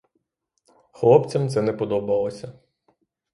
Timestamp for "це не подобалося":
1.49-2.53